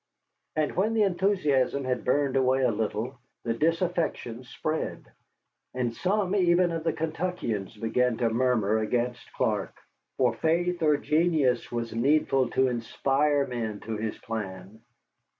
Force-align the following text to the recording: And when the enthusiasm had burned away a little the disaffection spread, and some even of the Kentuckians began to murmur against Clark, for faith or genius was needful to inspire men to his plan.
And 0.55 0.75
when 0.75 0.95
the 0.95 1.03
enthusiasm 1.03 1.83
had 1.85 2.03
burned 2.03 2.35
away 2.35 2.63
a 2.63 2.71
little 2.71 3.19
the 3.43 3.53
disaffection 3.53 4.43
spread, 4.45 5.05
and 5.75 5.93
some 5.95 6.35
even 6.35 6.71
of 6.71 6.83
the 6.83 6.91
Kentuckians 6.91 7.77
began 7.77 8.17
to 8.17 8.31
murmur 8.31 8.79
against 8.79 9.31
Clark, 9.33 9.75
for 10.17 10.33
faith 10.33 10.81
or 10.81 10.97
genius 10.97 11.71
was 11.71 11.93
needful 11.93 12.49
to 12.49 12.67
inspire 12.67 13.45
men 13.45 13.79
to 13.81 13.95
his 13.95 14.17
plan. 14.17 14.81